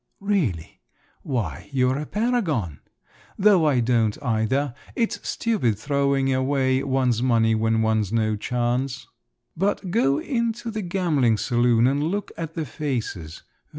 "Really? 0.19 0.81
Why, 1.21 1.69
you're 1.71 1.99
a 1.99 2.07
paragon. 2.07 2.79
Though 3.37 3.67
I 3.67 3.81
don't 3.81 4.17
either. 4.23 4.73
It's 4.95 5.19
stupid 5.29 5.77
throwing 5.77 6.33
away 6.33 6.81
one's 6.81 7.21
money 7.21 7.53
when 7.53 7.83
one's 7.83 8.11
no 8.11 8.35
chance. 8.35 9.05
But 9.55 9.91
go 9.91 10.17
into 10.19 10.71
the 10.71 10.81
gambling 10.81 11.37
saloon, 11.37 11.85
and 11.85 12.03
look 12.03 12.31
at 12.35 12.55
the 12.55 12.65
faces. 12.65 13.43